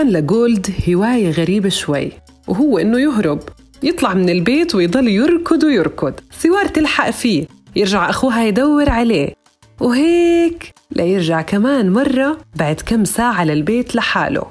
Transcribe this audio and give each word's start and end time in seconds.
كان 0.00 0.12
لجولد 0.12 0.66
هواية 0.88 1.30
غريبة 1.30 1.68
شوي 1.68 2.12
وهو 2.48 2.78
إنه 2.78 3.00
يهرب 3.00 3.40
يطلع 3.82 4.14
من 4.14 4.30
البيت 4.30 4.74
ويضل 4.74 5.08
يركض 5.08 5.64
ويركض 5.64 6.14
سوار 6.30 6.66
تلحق 6.66 7.10
فيه 7.10 7.46
يرجع 7.76 8.10
أخوها 8.10 8.44
يدور 8.44 8.90
عليه 8.90 9.34
وهيك 9.80 10.74
ليرجع 10.90 11.42
كمان 11.42 11.92
مرة 11.92 12.38
بعد 12.56 12.80
كم 12.86 13.04
ساعة 13.04 13.44
للبيت 13.44 13.96
لحاله. 13.96 14.42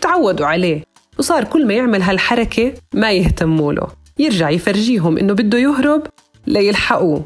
تعودوا 0.00 0.46
عليه 0.46 0.84
وصار 1.18 1.44
كل 1.44 1.66
ما 1.66 1.74
يعمل 1.74 2.02
هالحركة 2.02 2.72
ما 2.94 3.12
يهتموا 3.12 3.72
له 3.72 3.86
يرجع 4.18 4.50
يفرجيهم 4.50 5.18
إنه 5.18 5.32
بده 5.32 5.58
يهرب 5.58 6.02
ليلحقوه. 6.46 7.24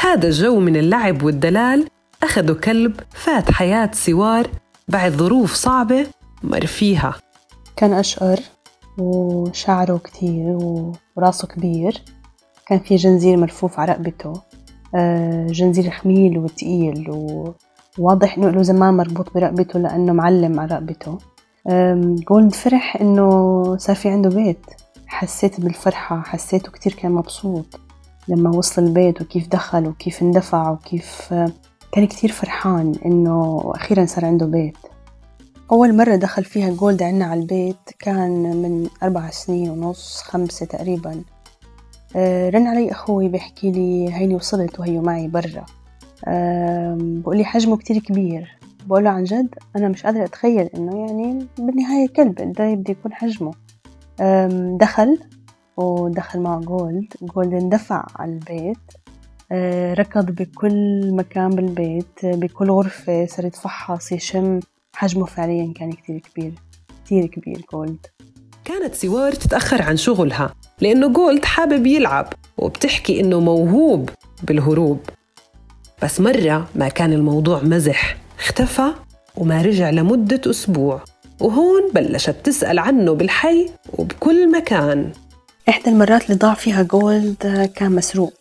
هذا 0.00 0.28
الجو 0.28 0.60
من 0.60 0.76
اللعب 0.76 1.22
والدلال 1.22 1.88
أخذوا 2.22 2.56
كلب 2.56 3.00
فات 3.14 3.28
على 3.28 3.50
حياة 3.50 3.90
سوار 3.92 4.46
بعد 4.88 5.12
ظروف 5.12 5.54
صعبة 5.54 6.06
مر 6.44 6.66
فيها. 6.66 7.14
كان 7.76 7.92
أشقر 7.92 8.40
وشعره 8.98 9.96
كتير 10.04 10.58
وراسه 11.16 11.48
كبير. 11.48 12.02
كان 12.66 12.78
في 12.78 12.96
جنزير 12.96 13.36
ملفوف 13.36 13.80
على 13.80 13.92
رقبته. 13.92 14.32
آه، 14.94 15.46
جنزير 15.46 15.90
تخين 15.90 16.38
وتقيل 16.38 17.10
وواضح 17.98 18.38
إنه 18.38 18.50
له 18.50 18.62
زمان 18.62 18.94
مربوط 18.94 19.34
برقبته 19.34 19.78
لأنه 19.78 20.12
معلم 20.12 20.60
على 20.60 20.74
رقبته. 20.74 21.18
جولد 22.28 22.54
فرح 22.54 22.96
إنه 23.00 23.76
صار 23.76 23.96
في 23.96 24.08
عنده 24.08 24.28
بيت. 24.30 24.66
حسيت 25.06 25.60
بالفرحة 25.60 26.22
حسيته 26.22 26.72
كتير 26.72 26.92
كان 26.92 27.12
مبسوط 27.12 27.80
لما 28.28 28.50
وصل 28.50 28.82
البيت 28.82 29.22
وكيف 29.22 29.48
دخل 29.48 29.86
وكيف 29.86 30.22
اندفع 30.22 30.70
وكيف 30.70 31.34
كان 31.92 32.06
كتير 32.06 32.32
فرحان 32.32 32.94
إنه 33.06 33.62
أخيرا 33.74 34.06
صار 34.06 34.24
عنده 34.24 34.46
بيت. 34.46 34.76
أول 35.72 35.96
مرة 35.96 36.16
دخل 36.16 36.44
فيها 36.44 36.70
جولد 36.70 37.02
عنا 37.02 37.24
على 37.24 37.40
البيت 37.40 37.76
كان 37.98 38.56
من 38.56 38.88
أربع 39.02 39.30
سنين 39.30 39.70
ونص 39.70 40.22
خمسة 40.22 40.66
تقريبا. 40.66 41.22
آه، 42.16 42.50
رن 42.50 42.66
علي 42.66 42.90
أخوي 42.90 43.28
بيحكي 43.28 43.70
لي 43.70 44.14
هيني 44.14 44.34
وصلت 44.34 44.80
وهي 44.80 44.98
معي 44.98 45.28
برا. 45.28 45.66
بقول 46.96 47.36
لي 47.36 47.44
حجمه 47.44 47.76
كتير 47.76 47.98
كبير. 47.98 48.58
بقول 48.86 49.04
له 49.04 49.10
عن 49.10 49.24
جد 49.24 49.54
أنا 49.76 49.88
مش 49.88 50.02
قادرة 50.02 50.24
أتخيل 50.24 50.66
إنه 50.66 51.06
يعني 51.06 51.46
بالنهاية 51.58 52.08
كلب 52.08 52.34
ده 52.34 52.74
بده 52.74 52.90
يكون 52.90 53.12
حجمه. 53.12 53.52
دخل 54.78 55.18
ودخل 55.76 56.40
مع 56.40 56.60
جولد. 56.60 57.12
جولد 57.22 57.54
اندفع 57.54 58.06
على 58.16 58.32
البيت. 58.32 58.78
آه، 59.52 59.94
ركض 59.94 60.26
بكل 60.30 61.10
مكان 61.14 61.50
بالبيت 61.50 62.18
بكل 62.24 62.70
غرفة 62.70 63.26
صار 63.26 63.46
يتفحص 63.46 64.12
يشم. 64.12 64.60
حجمه 64.96 65.26
فعليا 65.26 65.72
كان 65.76 65.92
كتير 65.92 66.18
كبير 66.18 66.52
كتير 67.04 67.26
كبير 67.26 67.64
جولد. 67.72 68.06
كانت 68.64 68.94
سوار 68.94 69.32
تتأخر 69.32 69.82
عن 69.82 69.96
شغلها 69.96 70.54
لأنه 70.80 71.08
جولد 71.08 71.44
حابب 71.44 71.86
يلعب 71.86 72.32
وبتحكي 72.58 73.20
إنه 73.20 73.40
موهوب 73.40 74.10
بالهروب. 74.42 75.00
بس 76.02 76.20
مرة 76.20 76.68
ما 76.74 76.88
كان 76.88 77.12
الموضوع 77.12 77.62
مزح 77.62 78.16
اختفى 78.38 78.92
وما 79.36 79.62
رجع 79.62 79.90
لمدة 79.90 80.40
أسبوع. 80.50 81.00
وهون 81.40 81.90
بلشت 81.94 82.36
تسأل 82.44 82.78
عنه 82.78 83.12
بالحي 83.12 83.70
وبكل 83.92 84.52
مكان. 84.52 85.12
إحدى 85.68 85.90
المرات 85.90 86.24
اللي 86.24 86.36
ضاع 86.36 86.54
فيها 86.54 86.82
جولد 86.82 87.70
كان 87.76 87.92
مسروق 87.92 88.34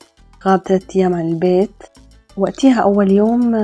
غاب 0.48 0.62
ثلاثة 0.68 1.00
أيام 1.00 1.14
عن 1.14 1.28
البيت. 1.28 1.84
وقتها 2.38 2.82
أول 2.82 3.12
يوم 3.12 3.56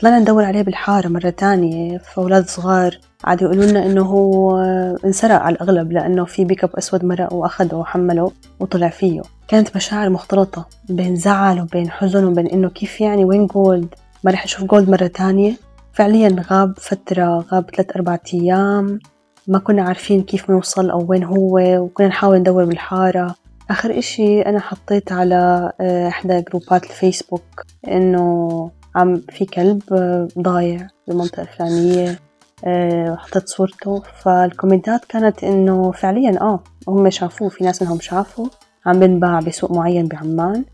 طلعنا 0.00 0.18
ندور 0.18 0.44
عليه 0.44 0.62
بالحارة 0.62 1.08
مرة 1.08 1.30
تانية. 1.30 1.98
فأولاد 1.98 2.46
صغار 2.48 2.98
قعدوا 3.24 3.48
يقولوا 3.48 3.70
لنا 3.70 3.86
إنه 3.86 4.02
هو 4.02 4.56
انسرق 5.04 5.40
على 5.40 5.54
الأغلب 5.54 5.92
لأنه 5.92 6.24
في 6.24 6.44
بيك 6.44 6.64
أب 6.64 6.70
أسود 6.78 7.04
مرق 7.04 7.32
وأخده 7.32 7.76
وحمله 7.76 8.32
وطلع 8.60 8.88
فيه. 8.88 9.22
كانت 9.48 9.76
مشاعر 9.76 10.10
مختلطة 10.10 10.66
بين 10.88 11.16
زعل 11.16 11.60
وبين 11.60 11.90
حزن 11.90 12.24
وبين 12.24 12.46
إنه 12.46 12.68
كيف 12.68 13.00
يعني 13.00 13.24
وين 13.24 13.46
جولد. 13.46 13.94
ما 14.24 14.30
رح 14.30 14.44
أشوف 14.44 14.64
جولد 14.64 14.90
مرة 14.90 15.06
تانية. 15.06 15.52
فعليا 15.92 16.36
غاب 16.50 16.78
فترة 16.78 17.44
غاب 17.52 17.70
ثلاث 17.76 17.96
أربعة 17.96 18.20
أيام. 18.34 18.98
ما 19.46 19.58
كنا 19.58 19.82
عارفين 19.82 20.22
كيف 20.22 20.50
نوصل 20.50 20.90
أو 20.90 21.06
وين 21.08 21.24
هو 21.24 21.58
وكنا 21.58 22.08
نحاول 22.08 22.38
ندور 22.38 22.64
بالحارة. 22.64 23.34
آخر 23.70 23.98
إشي 23.98 24.42
أنا 24.42 24.60
حطيت 24.60 25.12
على 25.12 25.72
آه، 25.80 26.08
إحدى 26.08 26.40
جروبات 26.40 26.84
الفيسبوك 26.84 27.64
إنه 27.88 28.70
عم 28.94 29.22
في 29.30 29.44
كلب 29.46 29.82
آه، 29.92 30.28
ضايع 30.38 30.88
بالمنطقة 31.08 31.42
الفلانية 31.42 32.18
آه، 32.64 33.16
حطيت 33.16 33.48
صورته. 33.48 34.02
فالكومنتات 34.22 35.04
كانت 35.04 35.44
إنه 35.44 35.92
فعليا 35.92 36.40
آه 36.40 36.60
هم 36.88 37.10
شافوه 37.10 37.48
في 37.48 37.64
ناس 37.64 37.82
منهم 37.82 38.00
شافوا. 38.00 38.46
عم 38.86 39.00
بنباع 39.00 39.40
بسوق 39.40 39.72
معين 39.72 40.08
بعمان. 40.08 40.64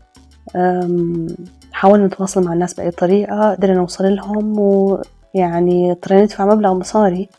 حاولنا 1.71 2.07
نتواصل 2.07 2.43
مع 2.43 2.53
الناس 2.53 2.73
بأي 2.73 2.91
طريقة 2.91 3.51
قدرنا 3.51 3.73
نوصل 3.73 4.15
لهم 4.15 4.59
ويعني 4.59 5.91
اضطرينا 5.91 6.23
ندفع 6.23 6.45
مبلغ 6.45 6.73
مصاري 6.73 7.29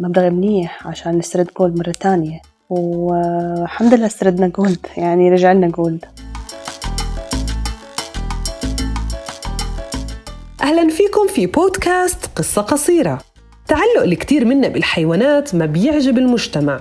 مبلغ 0.00 0.30
منيح 0.30 0.86
عشان 0.86 1.18
نسترد 1.18 1.48
جولد 1.58 1.78
مرة 1.78 1.92
تانية. 2.00 2.40
والحمد 2.70 3.94
لله 3.94 4.06
استردنا 4.06 4.48
جولد 4.48 4.86
يعني 4.96 5.30
رجع 5.30 5.52
لنا 5.52 5.68
جولد. 5.68 6.04
أهلا 10.68 10.88
فيكم 10.88 11.26
في 11.28 11.46
بودكاست 11.46 12.26
قصة 12.36 12.62
قصيرة. 12.62 13.20
تعلق 13.68 14.02
الكثير 14.02 14.44
منا 14.44 14.68
بالحيوانات 14.68 15.54
ما 15.54 15.66
بيعجب 15.66 16.18
المجتمع 16.18 16.80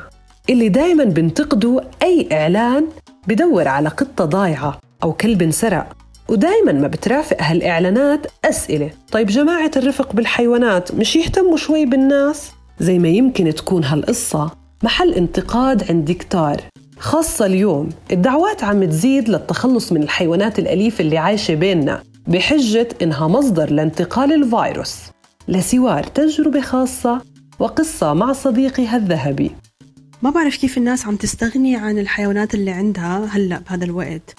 اللي 0.49 0.69
دايما 0.69 1.03
بنتقدوا 1.03 2.88
بدور 3.27 3.67
على 3.67 3.89
قطة 3.89 4.25
ضايعة 4.25 4.79
أو 5.03 5.13
كلب 5.13 5.41
انسرق 5.41 5.87
ودايما 6.29 6.71
ما 6.71 6.87
بترافق 6.87 7.37
هالإعلانات 7.39 8.27
أسئلة. 8.45 8.89
طيب 9.11 9.27
جماعة 9.27 9.71
الرفق 9.77 10.13
بالحيوانات 10.13 10.95
مش 10.95 11.15
يهتموا 11.15 11.57
شوي 11.57 11.85
بالناس؟ 11.85 12.51
زي 12.79 12.99
ما 12.99 13.07
يمكن 13.09 13.53
تكون 13.53 13.83
هالقصة 13.83 14.51
محل 14.83 15.13
انتقاد 15.13 15.91
عند 15.91 16.11
كتار 16.11 16.61
خاصة 16.99 17.45
اليوم 17.45 17.89
الدعوات 18.11 18.63
عم 18.63 18.85
تزيد 18.85 19.29
للتخلص 19.29 19.91
من 19.91 20.03
الحيوانات 20.03 20.59
الأليفة 20.59 21.01
اللي 21.01 21.17
عايشة 21.17 21.53
بيننا. 21.53 22.03
بحجة 22.27 22.88
إنها 23.01 23.27
مصدر 23.27 23.71
لانتقال 23.71 24.33
الفيروس 24.33 24.95
لسوار 25.47 26.03
تجربة 26.03 26.61
خاصة 26.61 27.21
وقصة 27.59 28.13
مع 28.13 28.33
صديقها 28.33 28.97
الذهبي. 28.97 29.51
ما 30.21 30.29
بعرف 30.29 30.55
كيف 30.55 30.77
الناس 30.77 31.07
عم 31.07 31.16
تستغني 31.16 31.75
عن 31.75 31.99
الحيوانات 31.99 32.53
اللي 32.53 32.71
عندها 32.71 33.25
هلأ 33.25 33.59
بهذا 33.59 33.85
الوقت 33.85 34.35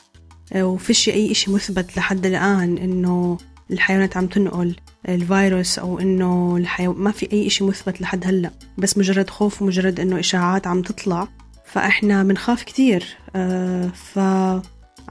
وفيش 0.57 1.09
أي 1.09 1.31
إشي 1.31 1.51
مثبت 1.51 1.97
لحد 1.97 2.27
الآن 2.27 2.79
إنه 2.79 3.39
الحيوانات 3.71 4.17
عم 4.17 4.27
تنقل 4.27 4.77
الفيروس 5.09 5.79
أو 5.79 5.99
إنه 5.99 6.57
الحيو... 6.57 6.93
ما 6.93 7.11
في 7.11 7.33
أي 7.33 7.47
إشي 7.47 7.65
مثبت 7.65 8.01
لحد 8.01 8.27
هلأ 8.27 8.51
بس 8.79 8.99
مجرد 8.99 9.31
خوف 9.31 9.63
ومجرد 9.63 10.01
إنه 10.01 10.19
إشاعات 10.19 10.67
عم 10.67 10.83
تطلع 10.83 11.29
فإحنا 11.65 12.23
بنخاف 12.23 12.63
كتير 12.63 13.17
آه، 13.37 13.89
ف 13.89 14.19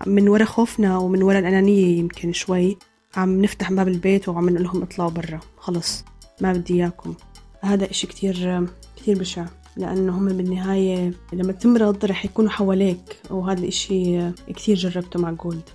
من 0.05 0.29
ورا 0.29 0.45
خوفنا 0.45 0.97
ومن 0.97 1.23
ورا 1.23 1.39
الأنانية 1.39 1.99
يمكن 1.99 2.33
شوي. 2.33 2.77
عم 3.15 3.41
نفتح 3.41 3.71
باب 3.71 3.87
البيت 3.87 4.29
وعم 4.29 4.49
نقول 4.49 4.63
لهم 4.63 4.81
اطلعوا 4.81 5.09
برا. 5.09 5.39
خلص 5.57 6.05
ما 6.41 6.53
بدي 6.53 6.73
إياكم. 6.73 7.13
هذا 7.61 7.91
إشي 7.91 8.07
كتير 8.07 8.65
كتير 8.95 9.19
بشع. 9.19 9.45
لأنه 9.77 10.17
هم 10.17 10.27
بالنهاية 10.27 11.13
لما 11.33 11.51
تمرض 11.51 12.05
رح 12.05 12.25
يكونوا 12.25 12.51
حواليك. 12.51 13.17
وهذا 13.29 13.59
الإشي 13.59 14.31
كتير 14.47 14.75
جربته 14.75 15.19
مع 15.19 15.31
جولد. 15.31 15.69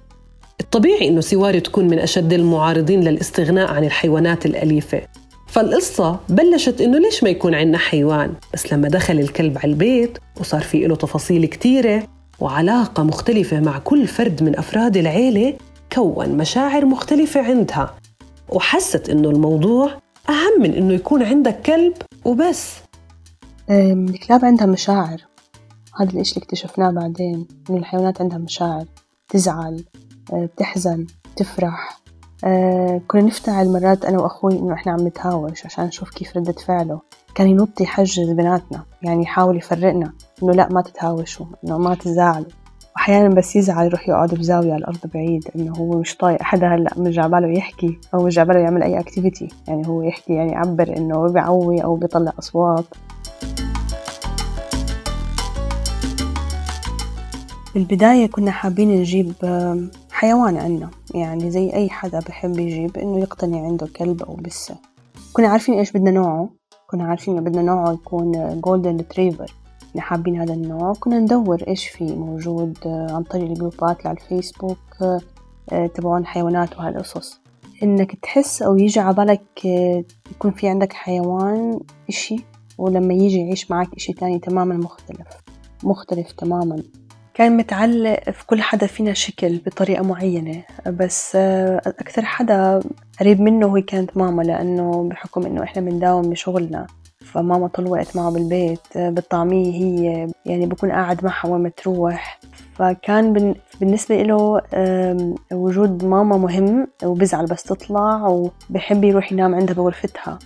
الطبيعي 0.60 1.08
إنه 1.08 1.20
سواري 1.20 1.60
تكون 1.60 1.88
من 1.88 1.98
أشد 1.98 2.32
المعارضين 2.32 3.00
للاستغناء 3.00 3.70
عن 3.70 3.84
الحيوانات 3.84 4.46
الأليفة. 4.46 5.02
فالقصة 5.48 6.20
بلشت 6.28 6.80
إنه 6.80 6.98
ليش 6.98 7.22
ما 7.22 7.30
يكون 7.30 7.54
عندنا 7.54 7.78
حيوان؟ 7.78 8.34
بس 8.54 8.72
لما 8.72 8.88
دخل 8.88 9.18
الكلب 9.18 9.58
على 9.58 9.72
البيت 9.72 10.18
وصار 10.40 10.60
في 10.60 10.86
له 10.86 10.96
تفاصيل 10.96 11.46
كتيرة 11.46 12.08
وعلاقة 12.42 13.02
مختلفة 13.02 13.60
مع 13.60 13.78
كل 13.78 14.06
فرد 14.06 14.42
من 14.42 14.58
أفراد 14.58 14.96
العيلة 14.96 15.56
كون 15.92 16.36
مشاعر 16.36 16.84
مختلفة 16.84 17.42
عندها. 17.42 17.94
وحست 18.48 19.08
إنه 19.08 19.30
الموضوع 19.30 19.90
أهم 20.28 20.62
من 20.62 20.74
إنه 20.74 20.94
يكون 20.94 21.22
عندك 21.22 21.62
كلب 21.62 21.94
وبس. 22.24 22.74
الكلاب 23.70 24.44
عندها 24.44 24.66
مشاعر. 24.66 25.24
هذا 26.00 26.10
الإشي 26.10 26.34
اللي 26.34 26.44
اكتشفناه 26.44 26.90
بعدين 26.90 27.46
إنه 27.70 27.78
الحيوانات 27.78 28.20
عندها 28.20 28.38
مشاعر. 28.38 28.84
تزعل 29.28 29.84
أه، 30.32 30.48
بتحزن 30.56 31.06
تفرح 31.36 32.00
أه 32.44 33.00
كنا 33.08 33.22
نفتعل 33.22 33.72
مرات 33.72 34.04
أنا 34.04 34.20
وأخوي 34.20 34.52
إنه 34.58 34.74
إحنا 34.74 34.92
عم 34.92 35.06
نتهاوش 35.06 35.66
عشان 35.66 35.84
نشوف 35.84 36.10
كيف 36.10 36.36
ردة 36.36 36.52
فعله. 36.52 37.00
كان 37.34 37.48
ينط 37.48 37.80
يحجز 37.80 38.30
بيناتنا 38.30 38.84
يعني 39.02 39.22
يحاول 39.22 39.56
يفرقنا. 39.56 40.12
إنه 40.42 40.52
لا 40.52 40.68
ما 40.72 40.82
تتهاوشوا 40.82 41.46
إنه 41.64 41.78
ما 41.78 41.94
تزعلوا 41.94 42.46
وأحيانا 42.96 43.34
بس 43.34 43.56
يزعل 43.56 43.86
يروح 43.86 44.08
يقعد 44.08 44.34
بزاوية 44.34 44.72
على 44.72 44.78
الأرض 44.80 44.98
بعيد 45.14 45.48
إنه 45.56 45.72
هو 45.72 45.98
مش 45.98 46.16
طايق 46.16 46.42
حدا. 46.42 46.66
هلأ 46.74 46.90
مش 46.96 47.14
جاي 47.14 47.26
عباله 47.26 47.48
يحكي 47.48 47.98
أو 48.14 48.24
مش 48.24 48.34
جاي 48.34 48.43
عباله 48.43 48.60
يعمل 48.60 48.82
أي 48.82 49.00
activity 49.00 49.48
يعني 49.68 49.88
هو 49.88 50.02
يحكي 50.02 50.32
يعني 50.32 50.52
يعبر 50.52 50.96
إنه 50.96 51.28
بيعوي 51.28 51.84
أو 51.84 51.96
بيطلع 51.96 52.32
أصوات. 52.38 52.84
بالبداية 57.74 58.26
كنا 58.26 58.50
حابين 58.50 58.88
نجيب 58.88 59.32
حيوان 60.10 60.56
عنا. 60.56 60.90
يعني 61.14 61.50
زي 61.50 61.72
أي 61.72 61.88
حدا 61.90 62.18
بحب 62.18 62.58
يجيب 62.58 62.96
إنه 62.98 63.18
يقتني 63.20 63.66
عنده 63.66 63.88
كلب 63.96 64.22
أو 64.22 64.34
بسة 64.34 64.74
كنا 65.32 65.48
عارفين 65.48 65.78
إيش 65.78 65.92
بدنا 65.92 66.10
نوعه. 66.10 66.48
كنا 66.90 67.04
عارفين 67.04 67.38
إنه 67.38 67.50
بدنا 67.50 67.62
نوعه 67.62 67.92
يكون 67.92 68.60
golden 68.60 68.96
retriever 68.96 69.52
كنا 69.92 70.02
حابين 70.02 70.40
هذا 70.40 70.54
النوع. 70.54 70.92
كنا 71.00 71.18
ندور 71.18 71.62
إيش 71.68 71.88
في 71.88 72.04
موجود 72.04 72.78
عن 72.86 73.22
طريق 73.22 73.48
الجروبات 73.48 74.06
على 74.06 74.16
الفيسبوك 74.16 74.78
تبعون 75.94 76.26
حيوانات 76.26 76.78
وهالقصص 76.78 77.40
إنك 77.82 78.16
تحس 78.16 78.62
أو 78.62 78.78
يجي 78.78 79.00
عبالك 79.00 79.64
يكون 80.30 80.50
في 80.50 80.68
عندك 80.68 80.92
حيوان 80.92 81.80
إشي 82.08 82.36
ولما 82.78 83.14
يجي 83.14 83.38
يعيش 83.38 83.70
معك 83.70 83.88
إشي 83.96 84.12
تاني 84.12 84.38
تماما 84.38 84.76
مختلف. 84.76 85.26
مختلف 85.84 86.32
تماما. 86.32 86.82
كان 87.34 87.56
متعلق 87.56 88.30
في 88.30 88.46
كل 88.46 88.62
حدا 88.62 88.86
فينا 88.86 89.12
شكل 89.12 89.58
بطريقة 89.58 90.02
معينة 90.02 90.64
بس 90.86 91.36
أكثر 91.36 92.24
حدا 92.24 92.80
قريب 93.20 93.40
منه 93.40 93.76
هي 93.76 93.82
كانت 93.82 94.16
ماما 94.16 94.42
لأنه 94.42 95.08
بحكم 95.08 95.46
إنه 95.46 95.62
إحنا 95.62 95.82
بنداوم 95.82 96.22
بشغلنا. 96.22 96.86
فماما 97.32 97.68
طول 97.68 97.86
الوقت 97.86 98.16
معه 98.16 98.30
بالبيت 98.30 98.80
بالطعمية 98.96 99.72
هي 99.72 100.26
يعني 100.46 100.66
بكون 100.66 100.90
قاعد 100.90 101.24
معها 101.24 101.48
وين 101.48 101.62
ما 101.62 101.68
تروح. 101.68 102.40
فكان 102.74 103.54
بالنسبة 103.80 104.22
له 104.22 104.60
وجود 105.52 106.04
ماما 106.04 106.36
مهم 106.36 106.86
وبزعل 107.04 107.46
بس 107.46 107.62
تطلع 107.62 108.26
وبحب 108.26 109.04
يروح 109.04 109.32
ينام 109.32 109.54
عندها 109.54 109.74
بغرفتها. 109.74 110.38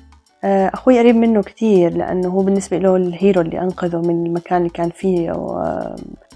أخوي 0.45 0.99
قريب 0.99 1.17
منه 1.17 1.43
كتير 1.43 1.97
لأنه 1.97 2.29
هو 2.29 2.43
بالنسبة 2.43 2.79
له 2.79 2.97
الهيرو 2.97 3.41
اللي 3.41 3.61
أنقذه 3.61 4.01
من 4.01 4.27
المكان 4.27 4.59
اللي 4.59 4.71
كان 4.71 4.91
فيه 4.91 5.31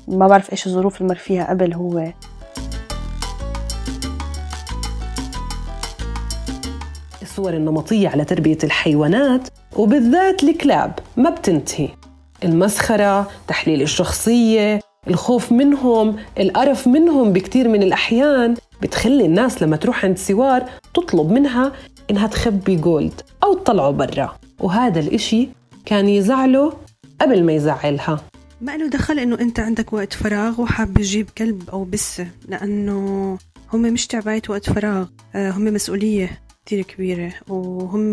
ما 0.08 0.29
بعرف 0.29 0.52
إيش 0.52 0.67
الظروف 0.67 1.00
اللي 1.00 1.08
مر 1.08 1.19
فيها 1.19 1.50
قبل 1.50 1.75
هو. 1.75 2.05
الصور 7.41 7.57
النمطية 7.57 8.09
على 8.09 8.25
تربية 8.25 8.59
الحيوانات 8.65 9.49
وبالذات 9.77 10.43
الكلاب 10.43 10.99
ما 11.17 11.31
بتنتهي. 11.31 11.89
المسخرة 12.45 13.31
تحليل 13.49 13.83
الشخصية 13.83 14.81
الخوف 15.09 15.53
منهم 15.53 16.17
القرف 16.39 16.89
منهم 16.89 17.33
بكتير 17.33 17.69
من 17.69 17.83
الأحيان 17.83 18.55
بتخلي 18.83 19.27
الناس 19.27 19.63
لما 19.63 19.77
تروح 19.77 20.05
عند 20.05 20.19
سوار 20.19 20.65
تطلب 20.95 21.33
منها 21.33 21.73
إنها 22.11 22.27
تخبي 22.27 22.77
جولد 22.77 23.21
أو 23.45 23.55
تطلعه 23.55 23.91
برا. 23.91 24.37
وهذا 24.59 25.01
الإشي 25.01 25.49
كان 25.87 26.09
يزعله 26.09 26.73
قبل 27.21 27.45
ما 27.45 27.53
يزعلها. 27.53 28.21
ما 28.61 28.77
له 28.77 28.89
دخل 28.89 29.19
إنه 29.19 29.41
أنت 29.41 29.61
عندك 29.61 29.93
وقت 29.93 30.13
فراغ 30.13 30.61
وحاب 30.61 30.95
تجيب 30.95 31.31
كلب 31.39 31.71
أو 31.73 31.85
بسة 31.85 32.27
لأنه 32.49 33.39
هم 33.73 33.83
مش 33.83 34.07
تعباية 34.07 34.43
وقت 34.49 34.71
فراغ 34.71 35.07
هم 35.35 35.65
مسؤولية. 35.65 36.50
كتير 36.67 36.83
كبيرة 36.83 37.33
وهم 37.49 38.12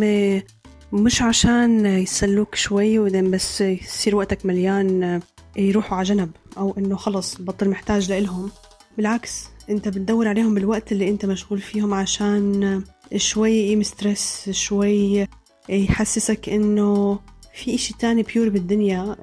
مش 0.94 1.22
عشان 1.22 1.86
يسلّوك 1.86 2.56
شوي 2.56 3.00
وبعدين 3.00 3.32
بس 3.32 3.62
يصير 3.62 4.16
وقتك 4.16 4.46
مليان 4.46 5.22
يروحوا 5.58 5.98
على 5.98 6.08
جنب 6.08 6.32
أو 6.58 6.76
إنه 6.78 6.96
خلص 6.96 7.42
بطل 7.42 7.70
محتاج 7.70 8.10
لإلهم. 8.12 8.52
بالعكس 8.98 9.44
أنت 9.70 9.88
بتدور 9.88 10.28
عليهم 10.28 10.54
بالوقت 10.54 10.92
اللي 10.92 11.10
أنت 11.10 11.26
مشغول 11.26 11.60
فيهم 11.62 11.94
عشان 11.94 12.84
شوي 13.16 13.52
يقيم 13.52 13.84
stress 13.84 14.50
شوي 14.50 15.28
يحسسك 15.70 16.50
إنه 16.50 17.20
في 17.56 17.76
إشي 17.76 17.94
تاني 18.00 18.24
pure 18.24 18.50
بالدنيا 18.50 19.16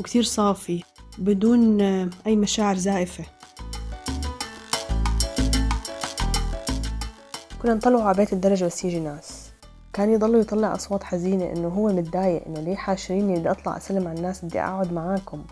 وكتير 0.00 0.22
صافي 0.22 0.82
بدون 1.18 1.80
أي 2.26 2.36
مشاعر 2.36 2.76
زائفة. 2.76 3.24
كنا 7.62 7.74
نطلعوا 7.74 8.02
على 8.02 8.16
بيت 8.16 8.32
الدرج 8.32 8.64
بس 8.64 8.84
يجي 8.84 9.00
ناس. 9.00 9.50
كان 9.92 10.10
يضلوا 10.10 10.40
يطلع 10.40 10.74
أصوات 10.74 11.02
حزينة 11.02 11.52
إنه 11.52 11.68
هو 11.68 11.88
متضايق 11.88 12.46
إنه 12.46 12.60
ليه 12.60 12.76
حاشريني 12.76 13.38
بدي 13.38 13.50
أطلع 13.50 13.76
أسلم 13.76 14.08
على 14.08 14.16
الناس 14.16 14.44
بدي 14.44 14.60
أقعد 14.60 14.92
معاكم. 14.92 15.44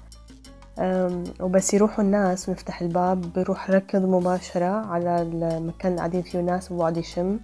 وبس 1.40 1.74
يروحوا 1.74 2.04
الناس 2.04 2.48
ونفتح 2.48 2.80
الباب 2.80 3.32
بروح 3.32 3.70
ركض 3.70 4.02
مباشرة 4.02 4.86
على 4.86 5.22
المكان 5.22 5.90
اللي 5.90 5.98
قاعدين 5.98 6.22
فيه 6.22 6.40
ناس 6.40 6.72
وبقعد 6.72 6.96
يشم. 6.96 7.38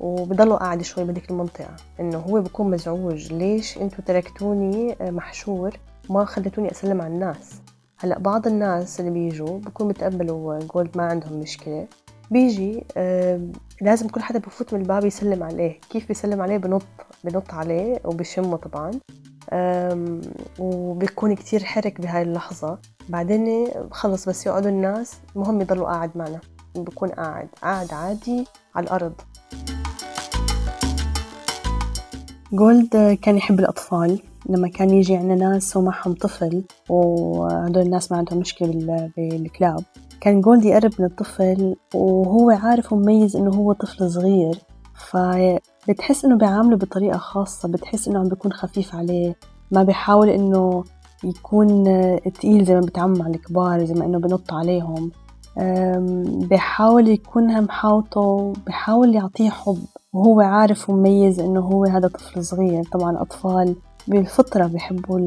وبضلوا 0.00 0.56
قاعد 0.56 0.82
شوي 0.82 1.04
بهذيك 1.04 1.30
المنطقة. 1.30 1.76
إنه 2.00 2.18
هو 2.18 2.40
بكون 2.40 2.70
مزعوج. 2.70 3.32
ليش 3.32 3.78
أنتوا 3.78 4.04
تركتوني 4.04 4.96
محشور؟ 5.00 5.78
ما 6.10 6.24
خلتوني 6.24 6.70
أسلم 6.70 7.02
على 7.02 7.14
الناس. 7.14 7.60
هلأ 7.98 8.18
بعض 8.18 8.46
الناس 8.46 9.00
اللي 9.00 9.10
بيجوا 9.10 9.58
بكون 9.58 9.88
بتقبلوا 9.88 10.58
جولد 10.58 10.96
ما 10.96 11.02
عندهم 11.02 11.40
مشكلة. 11.40 11.86
بيجي 12.30 12.84
لازم 13.80 14.08
كل 14.08 14.20
حدا 14.20 14.38
بفوت 14.38 14.74
من 14.74 14.80
الباب 14.80 15.04
يسلم 15.04 15.42
عليه. 15.42 15.80
كيف 15.90 16.08
بيسلم 16.08 16.40
عليه؟ 16.40 16.56
بنط 16.56 16.82
بنط 17.24 17.54
عليه 17.54 18.00
وبشمه 18.04 18.56
طبعا. 18.56 18.90
وبيكون 20.58 21.34
كتير 21.34 21.64
حرك 21.64 22.00
بهاي 22.00 22.22
اللحظة. 22.22 22.78
بعدين 23.08 23.68
خلص 23.90 24.28
بس 24.28 24.46
يقعدوا 24.46 24.70
الناس. 24.70 25.16
المهم 25.36 25.60
يضلوا 25.60 25.86
قاعد 25.86 26.10
معنا. 26.14 26.40
بكون 26.76 27.08
قاعد. 27.08 27.48
قاعد 27.62 27.92
عادي 27.92 28.44
على 28.74 28.84
الأرض. 28.84 29.12
جولد 32.52 33.18
كان 33.22 33.36
يحب 33.36 33.60
الأطفال. 33.60 34.22
لما 34.48 34.68
كان 34.68 34.90
يجي 34.90 35.16
عندنا 35.16 35.48
ناس 35.48 35.76
ومعهم 35.76 36.14
طفل 36.14 36.64
وهدول 36.88 37.82
الناس 37.82 38.12
ما 38.12 38.18
عندهم 38.18 38.38
مشكلة 38.38 39.10
بالكلاب. 39.16 39.84
كان 40.20 40.40
جولد 40.40 40.64
يقرب 40.64 40.92
من 40.98 41.06
الطفل 41.06 41.76
وهو 41.94 42.50
عارف 42.50 42.92
ومميز 42.92 43.36
إنه 43.36 43.50
هو 43.50 43.72
طفل 43.72 44.10
صغير 44.10 44.58
فبتحس 44.94 46.24
إنه 46.24 46.36
بيعامله 46.36 46.76
بطريقة 46.76 47.18
خاصة 47.18 47.68
بتحس 47.68 48.08
إنه 48.08 48.18
عم 48.18 48.28
بيكون 48.28 48.52
خفيف 48.52 48.94
عليه 48.94 49.36
ما 49.70 49.82
بيحاول 49.82 50.28
إنه 50.28 50.84
يكون 51.24 51.84
تقيل 52.34 52.64
زي 52.64 52.74
ما 52.74 52.80
بيتعامل 52.80 53.18
مع 53.18 53.26
الكبار 53.26 53.84
زي 53.84 53.94
ما 53.94 54.04
إنه 54.04 54.18
بنط 54.18 54.52
عليهم. 54.52 55.10
بيحاول 56.48 57.08
يكون 57.08 57.62
محاوطه 57.62 58.52
بيحاول 58.66 59.14
يعطيه 59.14 59.50
حب 59.50 59.78
وهو 60.12 60.40
عارف 60.40 60.90
ومميز 60.90 61.40
إنه 61.40 61.60
هو 61.60 61.84
هذا 61.84 62.08
طفل 62.08 62.44
صغير. 62.44 62.84
طبعا 62.92 63.22
أطفال 63.22 63.76
بالفطرة 64.08 64.66
بيحبوا 64.66 65.18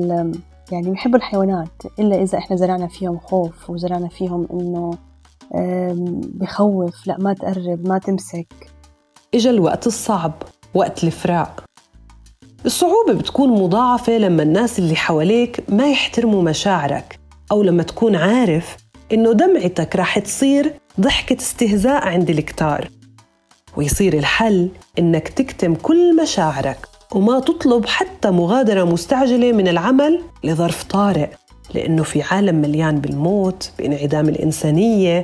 يعني 0.72 0.90
بيحبوا 0.90 1.18
الحيوانات 1.18 1.82
إلا 2.00 2.22
إذا 2.22 2.38
إحنا 2.38 2.56
زرعنا 2.56 2.88
فيهم 2.88 3.20
خوف 3.20 3.70
وزرعنا 3.70 4.08
فيهم 4.08 4.48
إنه 4.54 4.92
بخوف 6.34 7.08
لا 7.08 7.18
ما 7.20 7.34
تقرب 7.34 7.88
ما 7.88 7.98
تمسك. 7.98 8.48
إجا 9.34 9.50
الوقت 9.50 9.88
الصعب 9.88 10.34
وقت 10.74 11.04
الفراق. 11.04 11.64
الصعوبة 12.66 13.14
بتكون 13.14 13.50
مضاعفة 13.50 14.18
لما 14.18 14.44
الناس 14.44 14.80
اللي 14.80 14.96
حواليك 14.96 15.64
ما 15.70 15.92
يحترموا 15.92 16.42
مشاعرك 16.42 17.20
أو 17.52 17.64
لما 17.64 17.84
تكون 17.84 18.16
عارف 18.16 18.78
إنه 19.14 19.34
دمعتك 19.34 19.96
راح 19.96 20.20
تصير 20.20 20.74
ضحكة 21.00 21.38
استهزاء 21.38 22.08
عند 22.08 22.30
الكتار. 22.30 22.90
ويصير 23.78 24.14
الحل 24.14 24.70
إنك 25.00 25.28
تكتم 25.28 25.76
كل 25.76 26.22
مشاعرك. 26.22 26.88
وما 27.16 27.40
تطلب 27.40 27.86
حتى 27.86 28.32
مغادرة 28.32 28.84
مستعجلة 28.84 29.52
من 29.52 29.68
العمل 29.68 30.22
لظرف 30.44 30.84
طارئ 30.84 31.30
لأنه 31.74 32.04
في 32.04 32.22
عالم 32.22 32.56
مليان 32.56 33.00
بالموت 33.00 33.72
بانعدام 33.80 34.30
الإنسانية. 34.30 35.24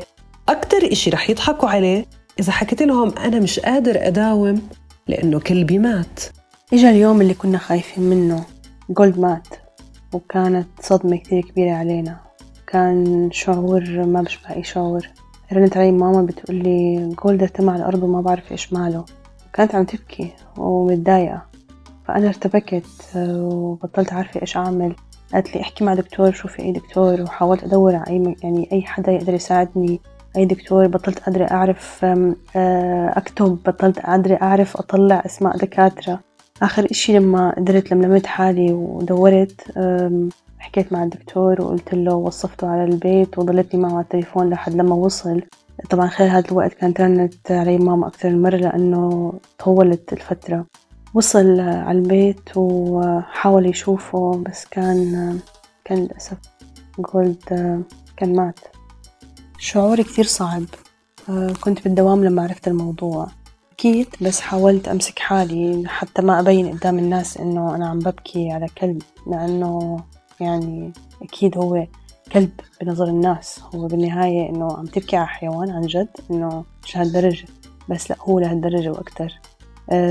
أكتر 0.49 0.91
إشي 0.91 1.09
رح 1.09 1.29
يضحكوا 1.29 1.69
عليه 1.69 2.05
إذا 2.39 2.51
حكيت 2.51 2.83
لهم 2.83 3.13
أنا 3.17 3.39
مش 3.39 3.59
قادر 3.59 4.07
أداوم 4.07 4.61
لأنه 5.07 5.39
كلبي 5.39 5.79
مات. 5.79 6.19
إجا 6.73 6.89
اليوم 6.89 7.21
اللي 7.21 7.33
كنا 7.33 7.57
خايفين 7.57 8.03
منه 8.03 8.43
جولد 8.89 9.19
مات 9.19 9.47
وكانت 10.13 10.67
صدمة 10.81 11.17
كتير 11.17 11.41
كبيرة 11.41 11.71
علينا. 11.75 12.19
كان 12.67 13.29
شعور 13.31 13.83
ما 13.89 14.21
بشبه 14.21 14.55
أي 14.55 14.63
شعور. 14.63 15.09
رنت 15.53 15.77
علي 15.77 15.91
ماما 15.91 16.21
بتقول 16.21 16.55
لي 16.55 17.09
جولد 17.23 17.41
ارتمى 17.41 17.71
على 17.71 17.79
الأرض 17.79 18.03
وما 18.03 18.21
بعرف 18.21 18.51
إيش 18.51 18.73
ماله. 18.73 19.05
كانت 19.53 19.75
عم 19.75 19.83
تبكي 19.83 20.31
ومتضايقة. 20.57 21.54
فأنا 22.07 22.27
ارتبكت 22.27 22.85
وبطلت 23.15 24.13
عارفة 24.13 24.41
إيش 24.41 24.57
أعمل. 24.57 24.95
قالت 25.33 25.55
لي 25.55 25.61
احكي 25.61 25.83
مع 25.83 25.93
دكتور 25.93 26.31
شوفي 26.31 26.61
أي 26.61 26.71
دكتور 26.71 27.21
وحاولت 27.21 27.63
أدور 27.63 27.95
على 27.95 28.07
أي 28.07 28.35
يعني 28.43 28.69
أي 28.71 28.81
حدا 28.81 29.11
يقدر 29.11 29.33
يساعدني. 29.33 30.01
أي 30.37 30.45
دكتور 30.45 30.87
بطلت 30.87 31.19
قادرة 31.19 31.51
أعرف 31.51 32.05
أكتب 33.15 33.59
بطلت 33.65 33.99
قادرة 33.99 34.35
أعرف 34.41 34.77
أطلع 34.77 35.23
أسماء 35.25 35.57
دكاترة. 35.57 36.19
آخر 36.61 36.87
إشي 36.91 37.13
لما 37.17 37.53
قدرت 37.57 37.91
لملمت 37.91 38.25
حالي 38.25 38.73
ودورت 38.73 39.61
حكيت 40.59 40.93
مع 40.93 41.03
الدكتور 41.03 41.61
وقلت 41.61 41.93
له 41.93 42.15
وصفته 42.15 42.67
على 42.67 42.83
البيت 42.83 43.37
وضلتني 43.37 43.81
معه 43.81 43.91
على 43.91 44.01
التليفون 44.01 44.49
لحد 44.49 44.73
لما 44.73 44.95
وصل. 44.95 45.41
طبعا 45.89 46.07
خلال 46.07 46.29
هذا 46.29 46.51
الوقت 46.51 46.73
كانت 46.73 47.01
رنت 47.01 47.51
علي 47.51 47.77
ماما 47.77 48.07
أكثر 48.07 48.29
من 48.29 48.41
مرة 48.41 48.55
لأنه 48.55 49.33
طولت 49.65 50.13
الفترة. 50.13 50.65
وصل 51.15 51.59
على 51.59 51.97
البيت 51.97 52.49
وحاول 52.55 53.65
يشوفه 53.65 54.43
بس 54.45 54.65
كان 54.65 55.39
كان 55.85 55.97
للأسف 55.97 56.37
جولد 56.99 57.37
كان 58.17 58.35
مات. 58.35 58.59
شعوري 59.57 60.03
كثير 60.03 60.25
صعب. 60.25 60.63
كنت 61.61 61.83
بالدوام 61.83 62.25
لما 62.25 62.43
عرفت 62.43 62.67
الموضوع. 62.67 63.27
بكيت 63.71 64.23
بس 64.23 64.39
حاولت 64.39 64.87
أمسك 64.87 65.19
حالي 65.19 65.83
حتى 65.87 66.21
ما 66.21 66.39
أبين 66.39 66.77
قدام 66.77 66.99
الناس 66.99 67.37
إنه 67.37 67.75
أنا 67.75 67.87
عم 67.89 67.99
ببكي 67.99 68.51
على 68.51 68.67
كلب 68.77 69.01
لأنه 69.27 69.97
يعني 70.39 70.91
أكيد 71.21 71.57
هو 71.57 71.87
كلب 72.31 72.51
بنظر 72.81 73.05
الناس. 73.07 73.59
هو 73.75 73.87
بالنهاية 73.87 74.49
إنه 74.49 74.77
عم 74.77 74.85
تبكي 74.85 75.15
على 75.15 75.27
حيوان 75.27 75.69
عن 75.69 75.81
جد 75.81 76.09
إنه 76.31 76.63
مش 76.83 76.97
هالدرجة. 76.97 77.47
بس 77.89 78.11
لا 78.11 78.17
هو 78.19 78.39
لهالدرجة 78.39 78.89
وأكتر. 78.89 79.33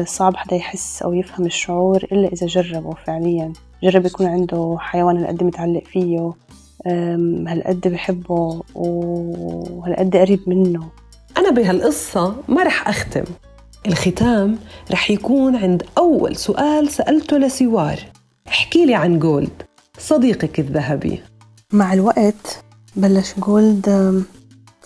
صعب 0.05 0.37
حدا 0.37 0.57
يحس 0.57 1.03
أو 1.03 1.15
يفهم 1.15 1.47
الشعور 1.47 2.05
إلا 2.13 2.29
إذا 2.29 2.47
جربه 2.47 2.95
فعليا. 3.07 3.53
جرب 3.83 4.07
يكون 4.07 4.27
عنده 4.27 4.77
حيوان 4.81 5.17
هالقد 5.17 5.43
متعلق 5.45 5.83
فيه 5.85 6.33
هالقد 6.87 7.89
بحبه 7.89 8.63
وهالقد 8.75 10.17
قريب 10.17 10.41
منه. 10.47 10.89
أنا 11.39 11.51
بهالقصة 11.51 12.35
ما 12.49 12.63
رح 12.63 12.89
أختم. 12.89 13.25
الختام 13.87 14.59
رح 14.91 15.11
يكون 15.11 15.57
عند 15.57 15.83
أول 15.99 16.37
سؤال 16.37 16.89
سألته 16.89 17.39
لسوار. 17.39 17.99
احكي 18.49 18.87
لي 18.87 18.95
عن 18.95 19.19
جولد 19.19 19.63
صديقك 19.99 20.61
الذهبي. 20.61 21.23
مع 21.73 21.93
الوقت 21.93 22.65
بلش 22.97 23.35
جولد 23.39 24.25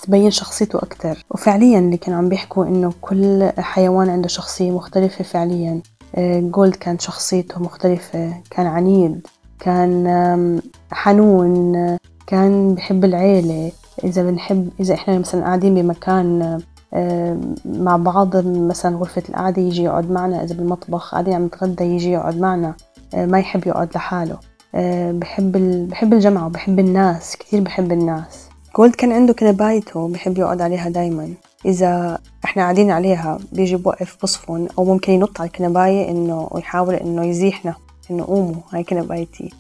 تبين 0.02 0.30
شخصيته 0.30 0.76
أكتر. 0.76 1.24
وفعليا 1.30 1.78
اللي 1.78 1.96
كانوا 1.96 2.18
عم 2.18 2.28
بيحكوا 2.28 2.64
إنه 2.64 2.92
كل 3.00 3.50
حيوان 3.58 4.08
عنده 4.10 4.28
شخصية 4.28 4.70
مختلفة 4.70 5.24
فعليا. 5.24 5.80
آه، 6.14 6.40
جولد 6.40 6.74
كانت 6.74 7.00
شخصيته 7.00 7.60
مختلفة 7.60 8.34
كان 8.50 8.66
عنيد 8.66 9.26
كان 9.60 10.60
حنون 10.90 11.96
كان 12.26 12.74
بحب 12.74 13.04
العيلة. 13.04 13.72
إذا 14.04 14.22
بنحب 14.22 14.68
إذا 14.80 14.94
إحنا 14.94 15.18
مثلا 15.18 15.44
قاعدين 15.44 15.74
بمكان 15.74 16.60
مع 17.64 17.96
بعض 17.96 18.36
مثلا 18.46 18.96
غرفة 18.96 19.22
القعدة 19.28 19.62
يجي 19.62 19.82
يقعد 19.82 20.10
معنا. 20.10 20.44
إذا 20.44 20.54
بالمطبخ 20.54 21.12
قاعدين 21.12 21.34
عم 21.34 21.44
نتغدى 21.44 21.84
يجي 21.84 22.12
يقعد 22.12 22.40
معنا. 22.40 22.74
آه، 23.14 23.26
ما 23.26 23.38
يحب 23.38 23.66
يقعد 23.66 23.88
لحاله. 23.94 24.36
آه، 24.74 25.12
بحب 25.12 25.52
بحب 25.88 26.12
الجمعة 26.12 26.46
وبحب 26.46 26.78
الناس 26.78 27.36
كثير 27.36 27.60
بحب 27.60 27.92
الناس. 27.92 28.47
جولد 28.76 28.94
كان 28.94 29.12
عنده 29.12 29.32
كنبايته 29.32 30.08
بحب 30.08 30.38
يقعد 30.38 30.60
عليها 30.60 30.88
دايما. 30.88 31.34
إذا 31.66 32.18
إحنا 32.44 32.62
قاعدين 32.62 32.90
عليها 32.90 33.38
بيجي 33.52 33.76
بوقف 33.76 34.16
بصفن 34.22 34.68
أو 34.78 34.84
ممكن 34.84 35.12
ينط 35.12 35.40
على 35.40 35.46
الكنباية 35.46 36.10
إنه 36.10 36.48
ويحاول 36.50 36.94
إنه 36.94 37.24
يزيحنا 37.24 37.74
إنه 38.10 38.24
قوموا 38.24 38.62
هاي 38.72 38.84
كنبايتي. 38.84 39.50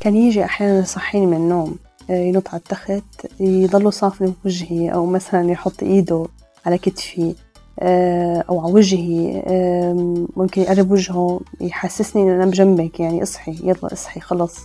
كان 0.00 0.16
يجي 0.16 0.44
أحيانا 0.44 0.78
يصحيني 0.78 1.26
من 1.26 1.36
النوم 1.36 1.76
آه، 2.10 2.12
ينط 2.12 2.48
على 2.48 2.58
التخت 2.58 3.40
يضلوا 3.40 3.90
صافني 3.90 4.32
بوجهي 4.44 4.92
أو 4.94 5.06
مثلا 5.06 5.50
يحط 5.50 5.82
إيده 5.82 6.26
على 6.66 6.78
كتفي 6.78 7.34
آه، 7.80 8.44
أو 8.48 8.60
على 8.60 8.72
وجهي 8.72 9.42
ممكن 10.36 10.62
يقرب 10.62 10.90
وجهه 10.90 11.40
يحسسني 11.60 12.22
إن 12.22 12.28
أنا 12.28 12.46
بجنبك 12.46 13.00
يعني 13.00 13.22
اصحي 13.22 13.56
يلا 13.64 13.92
اصحي 13.92 14.20
خلص. 14.20 14.58